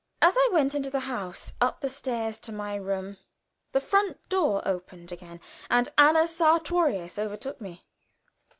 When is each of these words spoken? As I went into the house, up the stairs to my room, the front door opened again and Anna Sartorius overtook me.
As 0.19 0.33
I 0.35 0.49
went 0.51 0.73
into 0.73 0.89
the 0.89 1.01
house, 1.01 1.53
up 1.61 1.81
the 1.81 1.87
stairs 1.87 2.39
to 2.39 2.51
my 2.51 2.73
room, 2.73 3.17
the 3.71 3.79
front 3.79 4.17
door 4.29 4.63
opened 4.65 5.11
again 5.11 5.39
and 5.69 5.89
Anna 5.95 6.25
Sartorius 6.25 7.19
overtook 7.19 7.61
me. 7.61 7.85